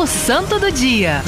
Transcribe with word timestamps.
O 0.00 0.06
Santo 0.06 0.58
do 0.58 0.72
Dia. 0.72 1.20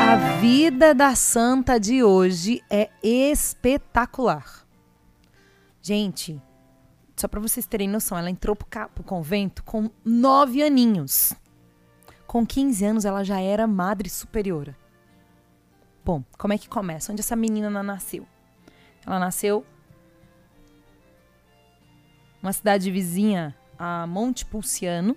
A 0.00 0.40
vida 0.40 0.94
da 0.94 1.14
santa 1.14 1.78
de 1.78 2.02
hoje 2.02 2.62
é 2.70 2.88
espetacular. 3.02 4.66
Gente, 5.82 6.40
só 7.14 7.28
para 7.28 7.40
vocês 7.40 7.66
terem 7.66 7.90
noção, 7.90 8.16
ela 8.16 8.30
entrou 8.30 8.56
pro, 8.56 8.66
pro 8.88 9.04
convento 9.04 9.62
com 9.64 9.90
nove 10.02 10.62
aninhos. 10.62 11.34
Com 12.26 12.46
15 12.46 12.84
anos, 12.86 13.04
ela 13.04 13.22
já 13.22 13.38
era 13.38 13.66
madre 13.66 14.08
superiora. 14.08 14.74
Bom, 16.02 16.24
como 16.38 16.54
é 16.54 16.58
que 16.58 16.70
começa? 16.70 17.12
Onde 17.12 17.20
essa 17.20 17.36
menina 17.36 17.68
nasceu? 17.82 18.26
Ela 19.06 19.18
nasceu 19.18 19.62
uma 22.42 22.54
cidade 22.54 22.90
vizinha 22.90 23.54
a 23.78 24.06
Monte 24.06 24.46
Pulciano, 24.46 25.14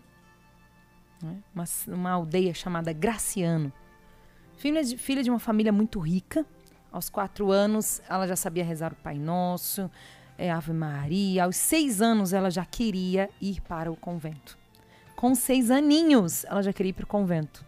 né? 1.22 1.38
uma, 1.54 1.66
uma 1.88 2.12
aldeia 2.12 2.54
chamada 2.54 2.94
Graciano. 2.94 3.72
Filha 4.58 4.84
de, 4.84 4.98
filha 4.98 5.24
de 5.24 5.30
uma 5.30 5.40
família 5.40 5.72
muito 5.72 6.00
rica. 6.00 6.46
Aos 6.92 7.10
quatro 7.10 7.52
anos, 7.52 8.02
ela 8.10 8.28
já 8.28 8.36
sabia 8.36 8.64
rezar 8.64 8.94
o 8.94 8.96
Pai 8.96 9.18
Nosso, 9.18 9.92
é, 10.38 10.50
Ave 10.50 10.74
Maria. 10.74 11.44
Aos 11.44 11.56
seis 11.56 12.02
anos, 12.02 12.34
ela 12.34 12.50
já 12.50 12.66
queria 12.66 13.30
ir 13.42 13.62
para 13.62 13.92
o 13.92 13.96
convento. 13.96 14.58
Com 15.16 15.36
seis 15.36 15.70
aninhos, 15.70 16.46
ela 16.46 16.62
já 16.62 16.72
queria 16.72 16.92
ir 16.92 16.94
para 16.94 17.04
o 17.04 17.08
convento. 17.08 17.66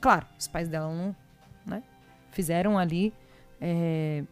Claro, 0.00 0.26
os 0.38 0.46
pais 0.46 0.68
dela 0.68 0.92
não 0.92 1.16
né, 1.64 1.82
fizeram 2.30 2.78
ali 2.78 3.12
é, 3.60 4.22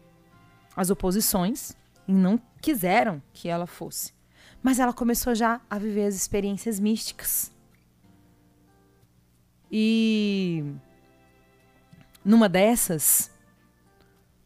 as 0.75 0.89
oposições 0.89 1.75
e 2.07 2.13
não 2.13 2.39
quiseram 2.61 3.21
que 3.33 3.49
ela 3.49 3.67
fosse. 3.67 4.13
Mas 4.61 4.79
ela 4.79 4.93
começou 4.93 5.35
já 5.35 5.61
a 5.69 5.77
viver 5.77 6.05
as 6.05 6.15
experiências 6.15 6.79
místicas. 6.79 7.54
E 9.77 10.63
numa 12.23 12.47
dessas, 12.47 13.29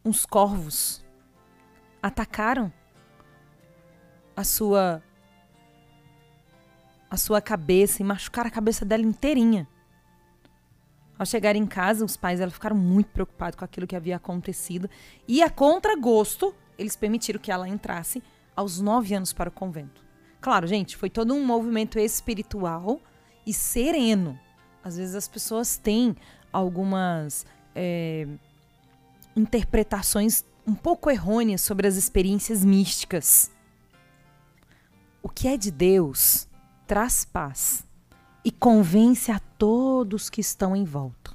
uns 0.04 0.26
corvos 0.26 1.04
atacaram 2.02 2.72
a 4.34 4.42
sua 4.42 5.00
a 7.08 7.16
sua 7.16 7.40
cabeça 7.40 8.02
e 8.02 8.04
machucaram 8.04 8.48
a 8.48 8.50
cabeça 8.50 8.84
dela 8.84 9.04
inteirinha. 9.04 9.68
Ao 11.16 11.24
chegar 11.24 11.54
em 11.54 11.64
casa, 11.64 12.04
os 12.04 12.16
pais 12.16 12.40
dela 12.40 12.50
ficaram 12.50 12.76
muito 12.76 13.10
preocupados 13.10 13.56
com 13.56 13.64
aquilo 13.64 13.86
que 13.86 13.94
havia 13.94 14.16
acontecido 14.16 14.90
e 15.28 15.44
a 15.44 15.48
contragosto, 15.48 16.52
eles 16.76 16.96
permitiram 16.96 17.38
que 17.38 17.52
ela 17.52 17.68
entrasse 17.68 18.20
aos 18.56 18.80
nove 18.80 19.14
anos 19.14 19.32
para 19.32 19.48
o 19.48 19.52
convento. 19.52 20.04
Claro, 20.40 20.66
gente, 20.66 20.96
foi 20.96 21.08
todo 21.08 21.32
um 21.32 21.46
movimento 21.46 22.00
espiritual 22.00 23.00
e 23.46 23.54
sereno. 23.54 24.36
Às 24.82 24.96
vezes 24.96 25.14
as 25.14 25.28
pessoas 25.28 25.76
têm 25.76 26.16
algumas 26.52 27.44
é, 27.74 28.26
interpretações 29.36 30.44
um 30.66 30.74
pouco 30.74 31.10
errôneas 31.10 31.60
sobre 31.60 31.86
as 31.86 31.96
experiências 31.96 32.64
místicas. 32.64 33.50
O 35.22 35.28
que 35.28 35.48
é 35.48 35.56
de 35.56 35.70
Deus 35.70 36.48
traz 36.86 37.24
paz 37.24 37.86
e 38.44 38.50
convence 38.50 39.30
a 39.30 39.38
todos 39.38 40.30
que 40.30 40.40
estão 40.40 40.74
em 40.74 40.84
volta. 40.84 41.30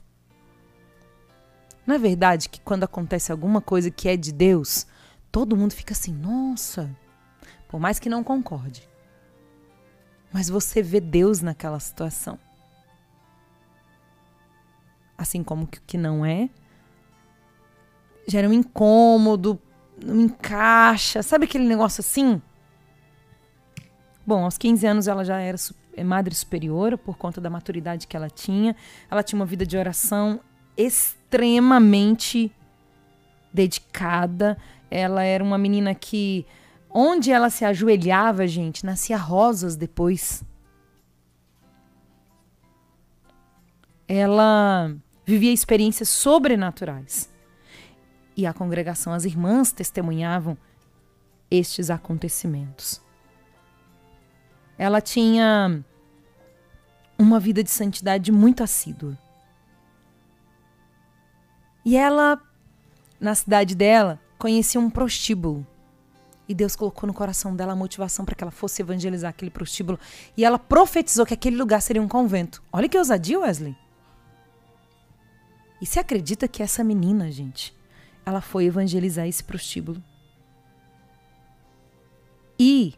Não 1.85 1.95
é 1.95 1.99
verdade 1.99 2.49
que 2.49 2.59
quando 2.59 2.83
acontece 2.83 3.31
alguma 3.31 3.61
coisa 3.61 3.91
que 3.91 4.09
é 4.09 4.17
de 4.17 4.31
Deus, 4.31 4.87
todo 5.31 5.55
mundo 5.55 5.73
fica 5.73 5.93
assim, 5.93 6.11
nossa, 6.11 6.89
por 7.67 7.79
mais 7.79 7.99
que 7.99 8.09
não 8.09 8.23
concorde. 8.23 8.89
Mas 10.33 10.49
você 10.49 10.81
vê 10.81 10.99
Deus 10.99 11.41
naquela 11.41 11.79
situação. 11.79 12.39
Assim 15.17 15.43
como 15.43 15.65
que 15.65 15.79
que 15.81 15.97
não 15.97 16.25
é, 16.25 16.49
gera 18.27 18.49
um 18.49 18.53
incômodo, 18.53 19.59
não 20.03 20.19
encaixa, 20.21 21.23
sabe 21.23 21.45
aquele 21.45 21.65
negócio 21.65 22.01
assim? 22.01 22.41
Bom, 24.25 24.43
aos 24.43 24.57
15 24.57 24.87
anos 24.87 25.07
ela 25.07 25.23
já 25.23 25.39
era 25.39 25.57
é, 25.95 26.03
madre 26.03 26.33
superiora 26.33 26.97
por 26.97 27.17
conta 27.17 27.39
da 27.39 27.49
maturidade 27.49 28.07
que 28.07 28.17
ela 28.17 28.29
tinha. 28.29 28.75
Ela 29.09 29.21
tinha 29.21 29.39
uma 29.39 29.45
vida 29.45 29.65
de 29.65 29.77
oração 29.77 30.39
extremamente 30.75 32.51
dedicada. 33.53 34.57
Ela 34.89 35.23
era 35.23 35.43
uma 35.43 35.57
menina 35.57 35.93
que 35.93 36.45
onde 36.89 37.31
ela 37.31 37.49
se 37.49 37.63
ajoelhava, 37.63 38.47
gente, 38.47 38.85
nascia 38.85 39.17
rosas 39.17 39.75
depois. 39.75 40.43
Ela 44.07 44.95
vivia 45.25 45.51
experiências 45.51 46.09
sobrenaturais. 46.09 47.29
E 48.37 48.45
a 48.45 48.53
congregação, 48.53 49.13
as 49.13 49.25
irmãs 49.25 49.71
testemunhavam 49.71 50.57
estes 51.49 51.89
acontecimentos. 51.89 53.01
Ela 54.77 54.99
tinha 54.99 55.83
uma 57.17 57.39
vida 57.39 57.63
de 57.63 57.71
santidade 57.71 58.31
muito 58.31 58.61
assídua. 58.61 59.17
E 61.83 61.95
ela, 61.95 62.41
na 63.19 63.33
cidade 63.35 63.73
dela, 63.73 64.19
conhecia 64.37 64.81
um 64.81 64.89
prostíbulo. 64.89 65.65
E 66.47 66.53
Deus 66.53 66.75
colocou 66.75 67.07
no 67.07 67.13
coração 67.13 67.55
dela 67.55 67.73
a 67.73 67.75
motivação 67.75 68.25
para 68.25 68.35
que 68.35 68.43
ela 68.43 68.51
fosse 68.51 68.81
evangelizar 68.81 69.29
aquele 69.29 69.49
prostíbulo. 69.49 69.97
E 70.35 70.43
ela 70.43 70.59
profetizou 70.59 71.25
que 71.25 71.33
aquele 71.33 71.55
lugar 71.55 71.81
seria 71.81 72.01
um 72.01 72.07
convento. 72.07 72.61
Olha 72.71 72.89
que 72.89 72.97
ousadia, 72.97 73.39
Wesley. 73.39 73.84
E 75.81 75.85
se 75.85 75.99
acredita 75.99 76.47
que 76.47 76.63
essa 76.63 76.83
menina, 76.83 77.31
gente, 77.31 77.75
ela 78.25 78.41
foi 78.41 78.65
evangelizar 78.65 79.27
esse 79.27 79.43
prostíbulo? 79.43 80.01
E 82.57 82.93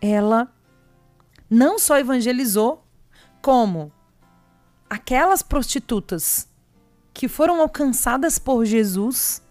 ela 0.00 0.52
não 1.50 1.78
só 1.78 1.98
evangelizou, 1.98 2.84
como 3.40 3.92
aquelas 4.88 5.42
prostitutas 5.42 6.48
que 7.12 7.28
foram 7.28 7.60
alcançadas 7.60 8.38
por 8.38 8.64
Jesus, 8.64 9.42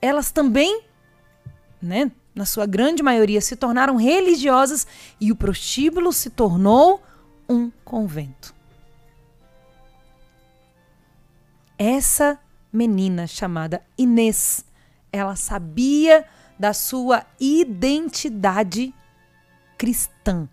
elas 0.00 0.30
também, 0.30 0.82
né, 1.80 2.10
na 2.34 2.44
sua 2.44 2.66
grande 2.66 3.02
maioria, 3.02 3.40
se 3.40 3.56
tornaram 3.56 3.96
religiosas 3.96 4.86
e 5.20 5.30
o 5.30 5.36
prostíbulo 5.36 6.12
se 6.12 6.30
tornou 6.30 7.02
um 7.48 7.70
convento. 7.84 8.54
Essa 11.82 12.38
menina 12.70 13.26
chamada 13.26 13.82
Inês, 13.96 14.66
ela 15.10 15.34
sabia 15.34 16.26
da 16.58 16.74
sua 16.74 17.24
identidade 17.40 18.94
cristã. 19.78 20.46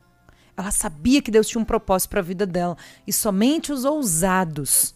Ela 0.55 0.71
sabia 0.71 1.21
que 1.21 1.29
Deus 1.29 1.49
tinha 1.49 1.61
um 1.61 1.65
propósito 1.65 2.11
para 2.11 2.21
a 2.21 2.23
vida 2.23 2.45
dela 2.45 2.77
e 3.05 3.11
somente 3.11 3.73
os 3.73 3.83
ousados 3.83 4.95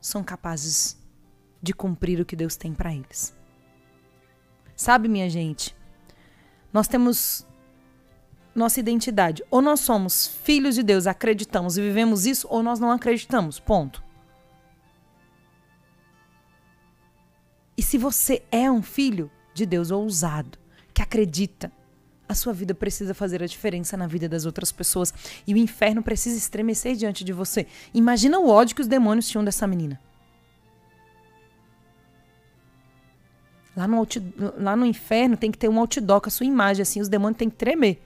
são 0.00 0.24
capazes 0.24 0.98
de 1.62 1.72
cumprir 1.72 2.20
o 2.20 2.24
que 2.24 2.34
Deus 2.34 2.56
tem 2.56 2.74
para 2.74 2.92
eles. 2.92 3.32
Sabe, 4.74 5.06
minha 5.06 5.30
gente? 5.30 5.76
Nós 6.72 6.88
temos 6.88 7.46
nossa 8.52 8.80
identidade. 8.80 9.44
Ou 9.48 9.62
nós 9.62 9.78
somos 9.78 10.26
filhos 10.42 10.74
de 10.74 10.82
Deus, 10.82 11.06
acreditamos 11.06 11.78
e 11.78 11.82
vivemos 11.82 12.26
isso, 12.26 12.48
ou 12.50 12.64
nós 12.64 12.80
não 12.80 12.90
acreditamos. 12.90 13.60
Ponto. 13.60 14.07
E 17.78 17.82
se 17.82 17.96
você 17.96 18.42
é 18.50 18.68
um 18.68 18.82
filho 18.82 19.30
de 19.54 19.64
Deus 19.64 19.92
ousado, 19.92 20.58
que 20.92 21.00
acredita, 21.00 21.70
a 22.28 22.34
sua 22.34 22.52
vida 22.52 22.74
precisa 22.74 23.14
fazer 23.14 23.40
a 23.40 23.46
diferença 23.46 23.96
na 23.96 24.08
vida 24.08 24.28
das 24.28 24.44
outras 24.44 24.72
pessoas 24.72 25.14
e 25.46 25.54
o 25.54 25.56
inferno 25.56 26.02
precisa 26.02 26.36
estremecer 26.36 26.96
diante 26.96 27.22
de 27.22 27.32
você. 27.32 27.68
Imagina 27.94 28.40
o 28.40 28.48
ódio 28.48 28.74
que 28.74 28.82
os 28.82 28.88
demônios 28.88 29.28
tinham 29.28 29.44
dessa 29.44 29.64
menina. 29.64 29.98
Lá 33.76 33.86
no, 33.86 34.04
lá 34.56 34.74
no 34.74 34.84
inferno 34.84 35.36
tem 35.36 35.52
que 35.52 35.56
ter 35.56 35.68
um 35.68 35.78
outdoor 35.78 36.20
com 36.20 36.28
a 36.28 36.32
sua 36.32 36.46
imagem, 36.46 36.82
assim, 36.82 37.00
os 37.00 37.08
demônios 37.08 37.38
têm 37.38 37.48
que 37.48 37.54
tremer. 37.54 38.02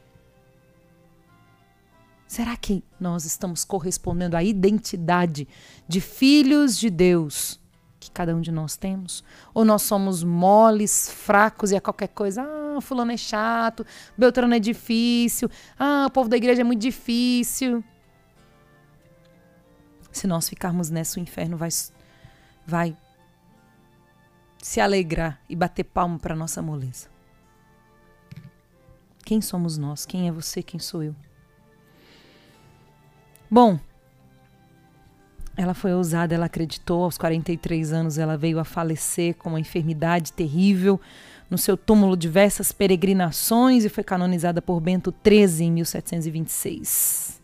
Será 2.26 2.54
que 2.58 2.84
nós 3.00 3.24
estamos 3.24 3.64
correspondendo 3.64 4.36
à 4.36 4.44
identidade 4.44 5.48
de 5.88 5.98
filhos 5.98 6.78
de 6.78 6.90
Deus? 6.90 7.61
Cada 8.12 8.34
um 8.34 8.40
de 8.40 8.52
nós 8.52 8.76
temos? 8.76 9.24
Ou 9.54 9.64
nós 9.64 9.82
somos 9.82 10.22
moles, 10.22 11.10
fracos 11.10 11.72
e 11.72 11.76
a 11.76 11.80
qualquer 11.80 12.08
coisa, 12.08 12.42
ah, 12.42 12.80
fulano 12.80 13.12
é 13.12 13.16
chato, 13.16 13.86
Beltrano 14.16 14.54
é 14.54 14.58
difícil, 14.58 15.50
ah, 15.78 16.06
o 16.08 16.10
povo 16.10 16.28
da 16.28 16.36
igreja 16.36 16.60
é 16.60 16.64
muito 16.64 16.80
difícil. 16.80 17.82
Se 20.10 20.26
nós 20.26 20.48
ficarmos 20.48 20.90
nessa, 20.90 21.18
o 21.18 21.22
inferno 21.22 21.56
vai, 21.56 21.70
vai 22.66 22.96
se 24.58 24.80
alegrar 24.80 25.40
e 25.48 25.56
bater 25.56 25.84
palmo 25.84 26.18
para 26.18 26.36
nossa 26.36 26.60
moleza. 26.60 27.08
Quem 29.24 29.40
somos 29.40 29.78
nós? 29.78 30.04
Quem 30.04 30.28
é 30.28 30.32
você? 30.32 30.62
Quem 30.62 30.78
sou 30.78 31.02
eu? 31.02 31.14
Bom, 33.50 33.78
ela 35.62 35.74
foi 35.74 35.92
ousada, 35.92 36.34
ela 36.34 36.46
acreditou. 36.46 37.04
Aos 37.04 37.16
43 37.16 37.92
anos, 37.92 38.18
ela 38.18 38.36
veio 38.36 38.58
a 38.58 38.64
falecer 38.64 39.34
com 39.34 39.50
uma 39.50 39.60
enfermidade 39.60 40.32
terrível. 40.32 41.00
No 41.48 41.58
seu 41.58 41.76
túmulo, 41.76 42.16
diversas 42.16 42.72
peregrinações 42.72 43.84
e 43.84 43.88
foi 43.88 44.02
canonizada 44.02 44.60
por 44.62 44.80
Bento 44.80 45.14
XIII 45.24 45.66
em 45.66 45.72
1726. 45.72 47.40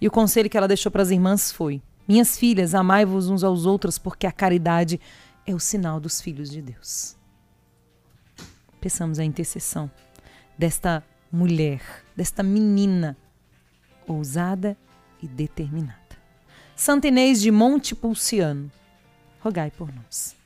E 0.00 0.06
o 0.06 0.10
conselho 0.10 0.48
que 0.48 0.56
ela 0.56 0.68
deixou 0.68 0.90
para 0.90 1.02
as 1.02 1.10
irmãs 1.10 1.50
foi: 1.50 1.82
Minhas 2.06 2.38
filhas, 2.38 2.74
amai-vos 2.74 3.28
uns 3.28 3.42
aos 3.42 3.66
outros, 3.66 3.98
porque 3.98 4.26
a 4.26 4.32
caridade 4.32 5.00
é 5.44 5.54
o 5.54 5.58
sinal 5.58 5.98
dos 5.98 6.20
filhos 6.20 6.50
de 6.50 6.62
Deus. 6.62 7.16
Peçamos 8.80 9.18
a 9.18 9.24
intercessão 9.24 9.90
desta 10.56 11.02
mulher, 11.30 11.80
desta 12.16 12.42
menina 12.42 13.16
ousada 14.06 14.76
e 15.20 15.26
determinada. 15.26 15.97
Santa 16.78 17.08
Inês 17.08 17.40
de 17.42 17.50
Montepulciano, 17.50 18.70
rogai 19.40 19.68
por 19.68 19.92
nós. 19.92 20.37